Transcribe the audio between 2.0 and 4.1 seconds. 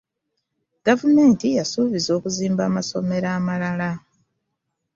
okuzimba amasomero amalala.